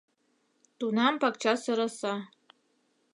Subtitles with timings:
[0.77, 2.13] Тунам пакча сӧраса.